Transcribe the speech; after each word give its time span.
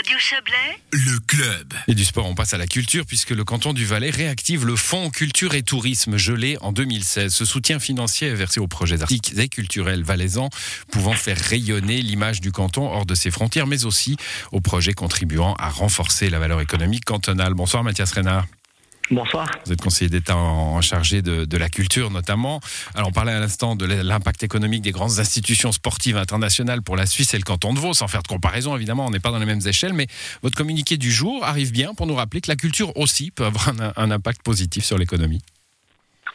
Radio 0.00 0.16
Chablais, 0.18 0.80
Le 0.92 1.18
club. 1.26 1.74
Et 1.86 1.94
du 1.94 2.06
sport, 2.06 2.24
on 2.24 2.34
passe 2.34 2.54
à 2.54 2.56
la 2.56 2.66
culture 2.66 3.04
puisque 3.04 3.32
le 3.32 3.44
canton 3.44 3.74
du 3.74 3.84
Valais 3.84 4.08
réactive 4.08 4.64
le 4.64 4.74
fonds 4.74 5.10
culture 5.10 5.52
et 5.52 5.62
tourisme 5.62 6.16
gelé 6.16 6.56
en 6.62 6.72
2016. 6.72 7.30
Ce 7.30 7.44
soutien 7.44 7.78
financier 7.78 8.28
est 8.28 8.34
versé 8.34 8.60
aux 8.60 8.66
projets 8.66 9.02
artistiques 9.02 9.38
et 9.38 9.48
culturels 9.50 10.02
valaisans 10.02 10.48
pouvant 10.90 11.12
faire 11.12 11.36
rayonner 11.36 12.00
l'image 12.00 12.40
du 12.40 12.50
canton 12.50 12.90
hors 12.90 13.04
de 13.04 13.14
ses 13.14 13.30
frontières, 13.30 13.66
mais 13.66 13.84
aussi 13.84 14.16
aux 14.52 14.62
projets 14.62 14.94
contribuant 14.94 15.52
à 15.58 15.68
renforcer 15.68 16.30
la 16.30 16.38
valeur 16.38 16.62
économique 16.62 17.04
cantonale. 17.04 17.52
Bonsoir 17.52 17.84
Mathias 17.84 18.10
Renard. 18.12 18.46
Bonsoir. 19.10 19.48
Vous 19.66 19.72
êtes 19.72 19.80
conseiller 19.80 20.08
d'État 20.08 20.36
en 20.36 20.80
chargé 20.80 21.20
de, 21.20 21.44
de, 21.44 21.56
la 21.56 21.68
culture 21.68 22.10
notamment. 22.10 22.60
Alors 22.94 23.08
on 23.08 23.12
parlait 23.12 23.32
à 23.32 23.40
l'instant 23.40 23.74
de 23.74 23.84
l'impact 23.84 24.44
économique 24.44 24.82
des 24.82 24.92
grandes 24.92 25.18
institutions 25.18 25.72
sportives 25.72 26.16
internationales 26.16 26.80
pour 26.82 26.96
la 26.96 27.06
Suisse 27.06 27.34
et 27.34 27.36
le 27.36 27.42
canton 27.42 27.74
de 27.74 27.80
Vaud, 27.80 27.92
sans 27.92 28.06
faire 28.06 28.22
de 28.22 28.28
comparaison 28.28 28.76
évidemment, 28.76 29.06
on 29.06 29.10
n'est 29.10 29.18
pas 29.18 29.32
dans 29.32 29.40
les 29.40 29.46
mêmes 29.46 29.66
échelles, 29.66 29.94
mais 29.94 30.06
votre 30.42 30.56
communiqué 30.56 30.96
du 30.96 31.10
jour 31.10 31.44
arrive 31.44 31.72
bien 31.72 31.92
pour 31.94 32.06
nous 32.06 32.14
rappeler 32.14 32.40
que 32.40 32.50
la 32.50 32.56
culture 32.56 32.96
aussi 32.96 33.32
peut 33.32 33.44
avoir 33.44 33.70
un, 33.70 33.92
un 33.96 34.10
impact 34.12 34.42
positif 34.42 34.84
sur 34.84 34.96
l'économie. 34.96 35.42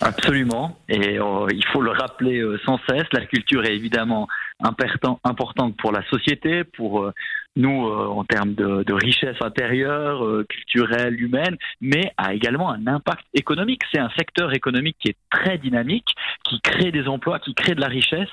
Absolument, 0.01 0.77
et 0.89 1.19
euh, 1.19 1.47
il 1.53 1.65
faut 1.71 1.81
le 1.81 1.91
rappeler 1.91 2.39
euh, 2.39 2.59
sans 2.65 2.79
cesse, 2.89 3.05
la 3.13 3.25
culture 3.25 3.63
est 3.63 3.73
évidemment 3.73 4.27
important, 4.59 5.19
importante 5.23 5.77
pour 5.77 5.93
la 5.93 6.03
société, 6.09 6.65
pour 6.65 7.01
euh, 7.01 7.13
nous 7.55 7.87
euh, 7.87 8.07
en 8.07 8.23
termes 8.23 8.53
de, 8.53 8.93
richesse 8.93 9.37
intérieure, 9.41 10.25
euh, 10.25 10.45
culturelle, 10.47 11.21
humaine, 11.21 11.57
mais 11.81 12.11
a 12.17 12.33
également 12.33 12.71
un 12.71 12.87
impact 12.87 13.25
économique. 13.33 13.81
C'est 13.91 13.99
un 13.99 14.09
secteur 14.17 14.53
économique 14.53 14.97
qui 14.99 15.09
est 15.09 15.17
très 15.29 15.57
dynamique, 15.57 16.15
qui 16.43 16.59
crée 16.61 16.91
des 16.91 17.07
emplois, 17.07 17.39
qui 17.39 17.53
crée 17.53 17.75
de 17.75 17.81
la 17.81 17.87
richesse 17.87 18.29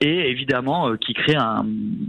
et 0.00 0.30
évidemment 0.30 0.96
qui 0.96 1.14
crée 1.14 1.36
un, 1.36 1.64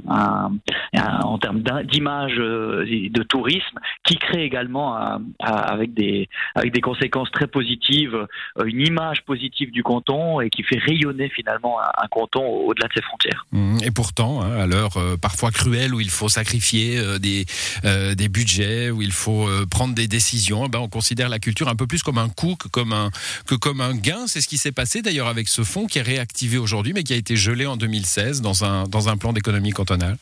en 0.08 1.38
termes 1.38 1.63
d'image 1.84 2.35
de 2.35 3.23
tourisme, 3.23 3.80
qui 4.04 4.17
crée 4.17 4.44
également 4.44 4.98
avec 5.40 5.94
des 5.94 6.29
avec 6.55 6.74
des 6.74 6.82
conséquences 6.82 7.32
très 7.32 7.48
positives, 7.48 8.27
une 8.65 8.85
image 8.85 9.24
positive 9.24 9.71
du 9.71 9.84
canton 9.84 10.41
et 10.41 10.49
qui 10.49 10.63
fait 10.63 10.79
rayonner 10.79 11.29
finalement 11.29 11.79
un, 11.79 12.07
canton 12.07 12.46
au-delà 12.46 12.87
de 12.87 12.93
ses 12.93 13.02
frontières. 13.02 13.46
Mmh. 13.52 13.77
Et 13.84 13.91
pourtant, 13.91 14.41
hein, 14.41 14.57
à 14.57 14.68
l'heure 14.68 14.93
parfois 15.21 15.52
cruelle 15.52 15.93
où 15.93 15.99
il 15.99 16.09
faut 16.09 16.30
sacrifier 16.30 16.98
euh, 16.98 17.20
des, 17.20 17.46
euh, 17.85 18.15
des 18.15 18.30
budgets, 18.30 18.90
où 18.90 19.02
il 19.02 19.12
faut 19.12 19.48
euh, 19.48 19.65
prendre 19.65 19.93
des 19.93 20.07
décisions, 20.07 20.65
eh 20.65 20.70
ben 20.70 20.80
on 20.80 20.90
considère 20.90 21.30
la 21.30 21.40
culture 21.40 21.68
un 21.68 21.76
peu 21.76 21.87
plus 21.87 22.04
comme 22.04 22.18
un 22.18 22.30
coût 22.30 22.55
que 22.55 22.68
comme 22.68 22.93
un, 22.93 23.09
que 23.48 23.55
comme 23.55 23.82
un 23.82 23.96
gain. 23.96 24.27
C'est 24.27 24.41
ce 24.41 24.48
qui 24.48 24.57
s'est 24.57 24.71
passé 24.71 25.02
d'ailleurs 25.02 25.27
avec 25.27 25.48
ce 25.48 25.63
fonds 25.63 25.87
qui 25.87 25.99
est 25.99 26.04
réactivé 26.04 26.57
aujourd'hui, 26.57 26.93
mais 26.93 27.04
qui 27.04 27.13
a 27.13 27.15
été 27.15 27.35
gelé 27.54 27.65
en 27.68 27.77
2016 27.77 28.41
dans 28.41 28.65
un, 28.65 28.85
dans 28.85 29.09
un 29.09 29.18
plan 29.18 29.32
d'économie 29.32 29.71
cantonale. 29.71 30.18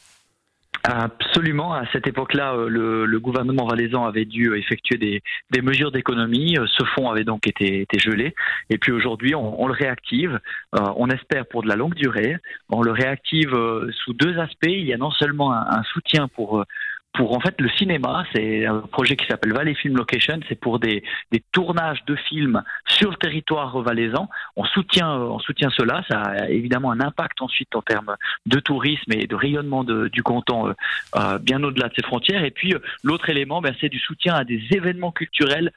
Absolument. 0.83 1.73
À 1.73 1.83
cette 1.93 2.07
époque-là, 2.07 2.55
le, 2.67 3.05
le, 3.05 3.19
gouvernement 3.19 3.67
valaisan 3.67 4.03
avait 4.03 4.25
dû 4.25 4.55
effectuer 4.57 4.97
des, 4.97 5.21
des 5.51 5.61
mesures 5.61 5.91
d'économie. 5.91 6.57
Ce 6.65 6.83
fonds 6.95 7.09
avait 7.09 7.23
donc 7.23 7.45
été, 7.47 7.85
gelé. 7.97 8.33
Et 8.71 8.79
puis 8.79 8.91
aujourd'hui, 8.91 9.35
on, 9.35 9.67
le 9.67 9.73
réactive. 9.73 10.39
Euh, 10.75 10.79
on 10.97 11.07
espère 11.09 11.45
pour 11.45 11.61
de 11.61 11.67
la 11.67 11.75
longue 11.75 11.93
durée. 11.93 12.35
On 12.69 12.81
le 12.81 12.91
réactive 12.91 13.55
sous 14.03 14.13
deux 14.13 14.39
aspects. 14.39 14.65
Il 14.65 14.87
y 14.87 14.93
a 14.93 14.97
non 14.97 15.11
seulement 15.11 15.53
un 15.53 15.83
soutien 15.93 16.27
pour 16.27 16.65
pour 17.13 17.35
en 17.35 17.39
fait 17.39 17.59
le 17.59 17.69
cinéma. 17.69 18.25
C'est 18.33 18.65
un 18.65 18.79
projet 18.79 19.15
qui 19.15 19.25
s'appelle 19.27 19.53
Valley 19.53 19.73
Film 19.73 19.97
Location. 19.97 20.39
C'est 20.47 20.59
pour 20.59 20.79
des, 20.79 21.03
des, 21.31 21.43
tournages 21.51 22.03
de 22.05 22.15
films 22.15 22.63
sur 22.87 23.11
le 23.11 23.17
territoire 23.17 23.81
valaisan. 23.81 24.29
On 24.55 24.63
soutient, 24.63 25.11
on 25.11 25.39
soutient 25.39 25.69
cela. 25.71 26.03
Ça 26.09 26.21
a 26.21 26.49
évidemment 26.49 26.91
un 26.91 27.01
impact 27.01 27.41
ensuite 27.41 27.75
en 27.75 27.81
termes 27.81 28.15
de 28.45 28.59
tourisme 28.59 29.11
et 29.11 29.27
de 29.27 29.35
rayonnement 29.35 29.83
du 29.83 30.23
canton 30.23 30.69
euh, 30.69 30.73
euh, 31.15 31.37
bien 31.39 31.61
au-delà 31.63 31.89
de 31.89 31.93
ses 31.95 32.03
frontières. 32.03 32.43
Et 32.43 32.51
puis 32.51 32.73
euh, 32.73 32.79
l'autre 33.03 33.29
élément, 33.29 33.61
ben, 33.61 33.75
c'est 33.81 33.89
du 33.89 33.99
soutien 33.99 34.33
à 34.35 34.43
des 34.43 34.61
événements 34.71 35.11
culturels 35.11 35.71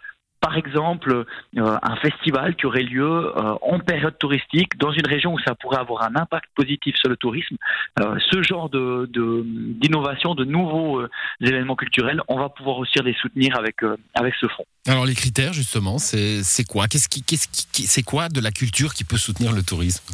par 0.44 0.58
exemple 0.58 1.24
euh, 1.56 1.78
un 1.82 1.96
festival 1.96 2.54
qui 2.54 2.66
aurait 2.66 2.82
lieu 2.82 3.32
euh, 3.34 3.54
en 3.62 3.78
période 3.78 4.18
touristique 4.18 4.76
dans 4.76 4.92
une 4.92 5.06
région 5.06 5.32
où 5.32 5.38
ça 5.38 5.54
pourrait 5.54 5.78
avoir 5.78 6.02
un 6.02 6.14
impact 6.16 6.50
positif 6.54 6.94
sur 6.96 7.08
le 7.08 7.16
tourisme. 7.16 7.56
Euh, 7.98 8.18
ce 8.30 8.42
genre 8.42 8.68
de, 8.68 9.08
d'innovation, 9.80 10.34
de, 10.34 10.44
de, 10.44 10.50
nouveaux 10.50 11.02
événements 11.40 11.76
culturels, 11.76 12.20
on 12.28 12.38
va 12.38 12.50
pouvoir 12.50 12.76
aussi 12.76 12.98
les 13.02 13.14
soutenir 13.14 13.56
avec, 13.58 13.76
avec 14.12 14.34
ce 14.38 14.46
fonds. 14.48 14.66
Alors 14.86 15.06
les 15.06 15.14
critères 15.14 15.54
justement, 15.54 15.96
c'est, 15.96 16.42
c'est 16.42 16.64
quoi? 16.64 16.88
Qu'est-ce 16.88 17.08
qui, 17.08 17.22
qu'est-ce 17.22 17.48
qui, 17.48 17.86
C'est 17.86 18.02
quoi 18.02 18.28
de 18.28 18.40
la 18.42 18.50
culture 18.50 18.92
qui 18.92 19.04
peut 19.04 19.16
soutenir 19.16 19.50
le 19.52 19.62
tourisme? 19.62 20.04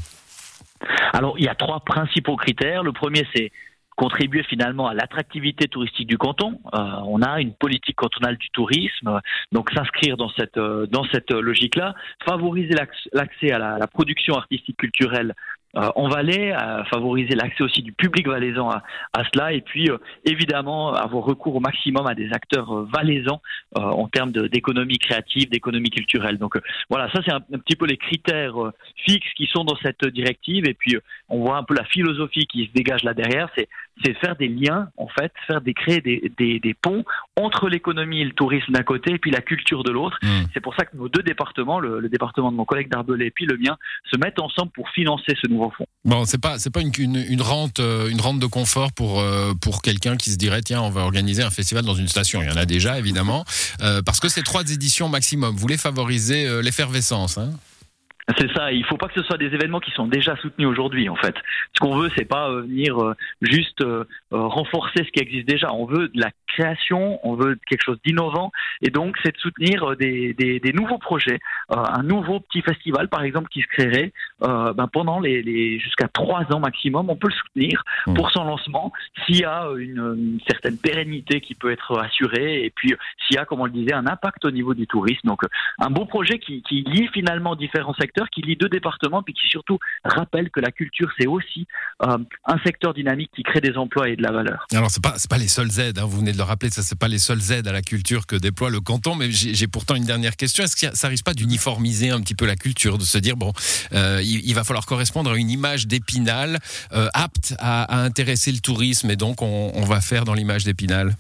Alors 1.13 1.35
il 1.41 1.45
y 1.45 1.49
a 1.49 1.57
trois 1.57 1.81
principaux 1.81 2.37
critères. 2.37 2.85
Le 2.85 2.93
premier 2.93 3.27
c'est 3.35 3.51
contribuer 4.01 4.43
finalement 4.45 4.89
à 4.89 4.95
l'attractivité 4.95 5.69
touristique 5.69 6.09
du 6.09 6.17
canton. 6.17 6.59
Euh, 6.73 6.79
on 7.05 7.21
a 7.21 7.39
une 7.39 7.53
politique 7.53 7.97
cantonale 7.97 8.39
du 8.39 8.49
tourisme, 8.49 9.21
donc 9.53 9.71
s'inscrire 9.73 10.17
dans 10.17 10.31
cette 10.31 10.57
euh, 10.57 10.87
dans 10.87 11.05
cette 11.13 11.31
logique-là, 11.31 11.95
favoriser 12.25 12.75
l'accès 13.13 13.53
à 13.53 13.59
la, 13.59 13.77
la, 13.77 13.87
production 13.87 14.37
artistique 14.37 14.79
culturelle 14.79 15.35
euh, 15.77 15.89
en 15.95 16.09
Valais, 16.09 16.51
à 16.51 16.83
favoriser 16.87 17.37
l'accès 17.37 17.63
aussi 17.63 17.83
du 17.83 17.93
public 17.93 18.27
valaisan 18.27 18.69
à, 18.71 18.83
à 19.13 19.23
cela, 19.33 19.53
et 19.53 19.61
puis 19.61 19.89
euh, 19.89 19.99
évidemment 20.25 20.93
avoir 20.93 21.23
recours 21.23 21.55
au 21.55 21.61
maximum 21.61 22.09
à 22.09 22.15
des 22.17 22.33
acteurs 22.33 22.77
euh, 22.77 22.89
valaisans 22.93 23.41
en 23.77 24.09
termes 24.09 24.33
d'économie 24.33 24.99
créative, 24.99 25.49
d'économie 25.49 25.91
culturelle. 25.91 26.39
Donc 26.39 26.59
voilà, 26.89 27.09
ça 27.13 27.21
c'est 27.25 27.33
un, 27.33 27.37
un, 27.55 27.59
petit 27.59 27.77
peu 27.77 27.87
les 27.87 27.97
critères 27.97 28.57
fixes 28.97 29.33
qui 29.37 29.47
sont 29.47 29.63
dans 29.63 29.77
cette 29.77 30.05
directive, 30.07 30.67
et 30.67 30.75
puis 30.75 30.97
on 31.29 31.45
voit 31.45 31.57
un 31.57 31.63
peu 31.63 31.75
la 31.75 31.85
philosophie 31.85 32.47
qui 32.47 32.67
se 32.67 32.73
dégage 32.73 33.05
là 33.05 33.15
derrière, 33.15 33.49
c'est 33.57 33.69
c'est 34.05 34.15
faire 34.15 34.37
des 34.37 34.49
liens, 34.49 34.89
en 34.97 35.09
fait, 35.09 35.33
faire 35.47 35.61
des 35.61 35.75
créer 35.75 36.01
des, 36.01 36.33
des, 36.39 36.61
des 36.61 36.75
ponts 36.75 37.05
entre 37.37 37.69
l'économie 37.69 38.21
et 38.21 38.25
le 38.25 38.33
tourisme 38.33 38.73
d'un 38.73 38.83
côté, 38.83 39.13
et 39.13 39.19
puis 39.19 39.31
la 39.31 39.41
culture 39.41 39.83
de 39.85 39.91
l'autre. 39.91 40.19
Mmh. 40.23 40.29
C'est 40.55 40.61
pour 40.61 40.75
ça 40.75 40.85
que 40.85 40.97
nos 40.97 41.09
deux 41.09 41.23
départements, 41.23 41.81
le, 41.81 42.01
le 42.01 42.09
département 42.09 42.51
de 42.51 42.57
mon 42.57 42.65
collègue 42.65 42.89
d'Arbelay 42.89 43.27
et 43.27 43.31
puis 43.31 43.47
le 43.47 43.57
mien, 43.57 43.77
se 44.11 44.17
mettent 44.19 44.39
ensemble 44.39 44.71
pour 44.73 44.89
financer 44.91 45.35
ce 45.41 45.49
nouveau 45.49 45.71
fonds. 45.71 45.87
Bon, 46.05 46.25
c'est 46.25 46.41
pas 46.41 46.59
c'est 46.59 46.71
pas 46.71 46.81
une, 46.81 46.93
une, 46.99 47.17
une, 47.17 47.43
rente 47.43 47.79
une 47.79 48.21
rente 48.21 48.41
de 48.41 48.47
confort 48.47 48.93
pour 48.93 49.21
euh, 49.21 49.53
pour 49.61 49.83
quelqu'un 49.83 50.17
qui 50.17 50.31
se 50.31 50.37
dirait 50.37 50.63
tiens 50.63 50.81
on 50.83 50.91
va 50.91 51.03
organiser 51.03 51.43
un 51.43 51.51
festival 51.51 51.85
dans 51.85 51.95
une 51.95 52.09
station. 52.09 52.43
Il 52.43 52.49
y 52.49 52.53
en 52.53 52.57
a 52.57 52.67
déjà 52.67 52.99
évidemment 52.99 53.45
euh, 53.83 54.03
parce 54.03 54.21
que 54.21 54.29
c'est 54.29 54.43
trois 54.43 54.63
éditions 54.63 55.09
maximum. 55.09 55.53
Vous 55.55 55.61
voulez 55.61 55.77
favoriser 55.77 56.47
euh, 56.47 56.63
l'effervescence. 56.63 57.39
Hein? 57.39 57.51
C'est 58.37 58.53
ça. 58.55 58.73
Il 58.73 58.85
faut 58.85 58.97
pas 58.97 59.09
que 59.09 59.21
ce 59.21 59.27
soit 59.27 59.39
des 59.39 59.47
événements 59.47 59.81
qui 59.81 59.91
sont 59.93 60.07
déjà 60.07 60.37
soutenus 60.37 60.69
aujourd'hui, 60.69 61.09
en 61.09 61.17
fait. 61.17 61.35
Ce 61.75 61.81
qu'on 61.81 61.97
veut, 61.97 62.11
c'est 62.17 62.25
pas 62.25 62.51
venir 62.53 62.97
juste 63.41 63.85
renforcer 64.31 65.05
ce 65.05 65.11
qui 65.11 65.21
existe 65.21 65.49
déjà. 65.49 65.73
On 65.73 65.87
veut 65.87 66.09
de 66.09 66.21
la 66.21 66.31
création, 66.47 67.21
on 67.23 67.35
veut 67.35 67.59
quelque 67.69 67.85
chose 67.85 67.99
d'innovant, 68.05 68.51
et 68.83 68.91
donc 68.91 69.17
c'est 69.23 69.33
de 69.33 69.39
soutenir 69.39 69.97
des, 69.97 70.35
des, 70.35 70.61
des 70.61 70.73
nouveaux 70.73 70.99
projets, 70.99 71.39
un 71.69 72.03
nouveau 72.03 72.41
petit 72.41 72.63
festival, 72.63 73.09
par 73.09 73.23
exemple, 73.23 73.49
qui 73.49 73.63
se 73.63 73.67
créerait 73.69 74.13
euh, 74.43 74.73
ben 74.73 74.89
pendant 74.89 75.21
les, 75.21 75.43
les 75.43 75.79
jusqu'à 75.79 76.09
trois 76.09 76.45
ans 76.53 76.61
maximum. 76.61 77.11
On 77.11 77.17
peut 77.17 77.29
le 77.29 77.35
soutenir 77.35 77.83
mmh. 78.07 78.15
pour 78.15 78.31
son 78.31 78.45
lancement 78.45 78.93
s'il 79.25 79.39
y 79.39 79.45
a 79.45 79.69
une, 79.79 79.99
une, 79.99 80.41
certaine 80.49 80.79
pérennité 80.79 81.41
qui 81.41 81.55
peut 81.55 81.71
être 81.71 81.99
assurée, 81.99 82.65
et 82.65 82.71
puis 82.71 82.95
s'il 83.27 83.37
y 83.37 83.39
a, 83.39 83.45
comme 83.45 83.61
on 83.61 83.67
le 83.67 83.71
disait, 83.71 83.93
un 83.93 84.07
impact 84.07 84.45
au 84.45 84.51
niveau 84.51 84.75
du 84.75 84.87
tourisme. 84.87 85.29
Donc 85.29 85.43
un 85.79 85.91
beau 85.91 86.05
projet 86.05 86.39
qui, 86.39 86.63
qui 86.63 86.83
lie 86.83 87.09
finalement 87.09 87.55
différents 87.55 87.95
secteurs, 87.95 88.20
qui 88.29 88.43
lie 88.43 88.57
deux 88.57 88.69
départements, 88.69 89.23
puis 89.23 89.35
qui 89.35 89.49
surtout 89.49 89.79
rappelle 90.05 90.51
que 90.51 90.61
la 90.61 90.71
culture 90.71 91.11
c'est 91.19 91.27
aussi 91.27 91.67
euh, 92.03 92.19
un 92.45 92.59
secteur 92.65 92.95
dynamique 92.95 93.31
qui 93.35 93.43
crée 93.43 93.61
des 93.61 93.77
emplois 93.77 94.09
et 94.09 94.17
de 94.17 94.23
la 94.23 94.33
valeur. 94.33 94.67
Alors 94.73 94.91
c'est 94.91 95.03
pas 95.03 95.15
c'est 95.17 95.31
pas 95.31 95.39
les 95.39 95.49
seules 95.49 95.79
aides, 95.81 95.99
hein, 95.99 96.05
vous 96.05 96.19
venez 96.19 96.33
de 96.33 96.39
le 96.39 96.43
rappeler, 96.43 96.71
ça 96.71 96.83
c'est 96.83 96.99
pas 96.99 97.09
les 97.09 97.19
seules 97.19 97.53
aides 97.53 97.69
à 97.69 97.73
la 97.73 97.83
culture 97.83 98.27
que 98.27 98.37
déploie 98.37 98.71
le 98.71 98.81
canton, 98.81 99.15
mais 99.15 99.31
j'ai 99.31 99.67
pourtant 99.67 99.95
une 99.95 100.05
dernière 100.05 100.37
question. 100.37 100.65
Est-ce 100.65 100.77
que 100.77 100.97
ça 100.97 101.09
risque 101.09 101.25
pas 101.25 101.35
d'uniformiser 101.35 102.11
un 102.11 102.21
petit 102.21 102.35
peu 102.35 102.47
la 102.47 102.57
culture, 102.57 102.99
de 102.99 103.05
se 103.05 103.19
dire 103.19 103.37
bon, 103.37 103.53
euh, 103.93 104.21
il, 104.23 104.55
va 104.55 104.65
falloir 104.65 104.87
correspondre 104.87 105.31
à 105.31 105.37
une 105.37 105.51
image 105.51 105.87
d'Épinal 105.87 106.59
euh, 106.93 107.09
apte 107.15 107.55
à, 107.59 108.03
intéresser 108.03 108.53
le 108.53 108.59
tourisme, 108.59 109.11
et 109.11 109.17
donc 109.17 109.43
on, 109.43 109.73
on 109.75 109.85
va 109.85 110.01
faire 110.01 110.25
dans 110.25 110.35
l'image 110.35 110.65
d'Épinal? 110.65 111.15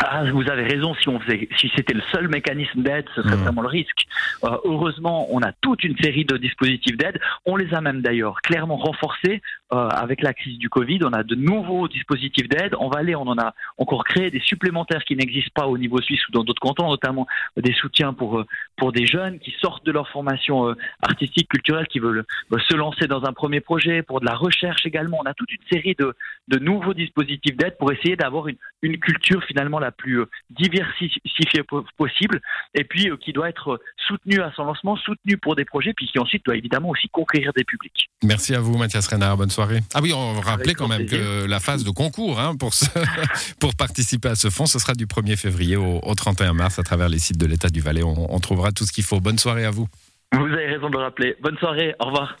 Ah, 0.00 0.24
vous 0.30 0.48
avez 0.48 0.62
raison. 0.62 0.94
Si 0.94 1.08
on 1.08 1.18
faisait, 1.20 1.48
si 1.56 1.70
c'était 1.74 1.94
le 1.94 2.02
seul 2.12 2.28
mécanisme 2.28 2.82
d'aide, 2.82 3.06
ce 3.14 3.22
serait 3.22 3.36
mmh. 3.36 3.40
vraiment 3.40 3.62
le 3.62 3.68
risque. 3.68 4.06
Euh, 4.44 4.56
heureusement, 4.64 5.26
on 5.30 5.42
a 5.42 5.52
toute 5.52 5.82
une 5.82 5.96
série 5.98 6.24
de 6.24 6.36
dispositifs 6.36 6.96
d'aide. 6.96 7.20
On 7.46 7.56
les 7.56 7.72
a 7.74 7.80
même 7.80 8.00
d'ailleurs 8.00 8.40
clairement 8.42 8.76
renforcés 8.76 9.42
euh, 9.70 9.88
avec 9.90 10.22
la 10.22 10.32
crise 10.32 10.56
du 10.58 10.70
Covid. 10.70 11.00
On 11.02 11.12
a 11.12 11.22
de 11.22 11.34
nouveaux 11.34 11.88
dispositifs 11.88 12.48
d'aide. 12.48 12.74
En 12.78 12.88
Valais, 12.88 13.14
on 13.14 13.26
en 13.26 13.36
a 13.38 13.52
encore 13.76 14.04
créé 14.04 14.30
des 14.30 14.40
supplémentaires 14.40 15.04
qui 15.04 15.14
n'existent 15.14 15.52
pas 15.54 15.66
au 15.66 15.76
niveau 15.76 16.00
suisse 16.00 16.26
ou 16.28 16.32
dans 16.32 16.42
d'autres 16.42 16.60
cantons, 16.60 16.88
notamment 16.88 17.26
des 17.56 17.74
soutiens 17.74 18.14
pour 18.14 18.44
pour 18.78 18.92
des 18.92 19.06
jeunes 19.06 19.38
qui 19.40 19.54
sortent 19.60 19.84
de 19.84 19.92
leur 19.92 20.08
formation 20.08 20.68
euh, 20.68 20.74
artistique, 21.02 21.48
culturelle, 21.48 21.86
qui 21.88 21.98
veulent 21.98 22.24
euh, 22.52 22.58
se 22.66 22.76
lancer 22.76 23.06
dans 23.06 23.24
un 23.24 23.32
premier 23.32 23.60
projet, 23.60 24.02
pour 24.02 24.20
de 24.20 24.24
la 24.24 24.34
recherche 24.34 24.86
également. 24.86 25.18
On 25.20 25.26
a 25.26 25.34
toute 25.34 25.52
une 25.52 25.66
série 25.70 25.94
de 25.98 26.14
de 26.48 26.58
nouveaux 26.58 26.94
dispositifs 26.94 27.56
d'aide 27.56 27.76
pour 27.76 27.92
essayer 27.92 28.16
d'avoir 28.16 28.48
une 28.48 28.56
une 28.80 28.98
culture 28.98 29.42
finalement 29.44 29.80
la 29.80 29.87
la 29.88 29.92
plus 29.92 30.24
diversifiée 30.50 31.62
possible, 31.96 32.40
et 32.74 32.84
puis 32.84 33.10
qui 33.20 33.32
doit 33.32 33.48
être 33.48 33.80
soutenu 34.06 34.40
à 34.40 34.52
son 34.54 34.64
lancement, 34.64 34.96
soutenu 34.96 35.36
pour 35.38 35.56
des 35.56 35.64
projets, 35.64 35.92
puis 35.94 36.06
qui 36.06 36.18
ensuite 36.18 36.44
doit 36.44 36.56
évidemment 36.56 36.90
aussi 36.90 37.08
conquérir 37.08 37.52
des 37.56 37.64
publics. 37.64 38.10
Merci 38.22 38.54
à 38.54 38.60
vous, 38.60 38.76
Mathias 38.76 39.06
Renard. 39.08 39.36
Bonne 39.36 39.50
soirée. 39.50 39.80
Ah 39.94 40.00
oui, 40.02 40.12
on 40.12 40.40
rappelait 40.40 40.74
quand 40.74 40.88
même 40.88 41.06
que 41.06 41.46
la 41.46 41.60
phase 41.60 41.84
de 41.84 41.90
concours 41.90 42.40
hein, 42.40 42.56
pour, 42.56 42.72
pour 43.60 43.74
participer 43.74 44.28
à 44.28 44.34
ce 44.34 44.50
fonds, 44.50 44.66
ce 44.66 44.78
sera 44.78 44.94
du 44.94 45.06
1er 45.06 45.36
février 45.36 45.76
au, 45.76 46.14
31 46.14 46.52
mars 46.52 46.78
à 46.78 46.82
travers 46.82 47.08
les 47.08 47.18
sites 47.18 47.38
de 47.38 47.46
l'État 47.46 47.68
du 47.68 47.80
Valais. 47.80 48.02
On, 48.02 48.34
on 48.34 48.40
trouvera 48.40 48.72
tout 48.72 48.84
ce 48.84 48.92
qu'il 48.92 49.04
faut. 49.04 49.20
Bonne 49.20 49.38
soirée 49.38 49.64
à 49.64 49.70
vous. 49.70 49.88
Vous 50.32 50.44
avez 50.44 50.66
raison 50.66 50.90
de 50.90 50.96
le 50.96 51.02
rappeler. 51.02 51.36
Bonne 51.40 51.56
soirée. 51.58 51.94
Au 52.00 52.06
revoir. 52.06 52.38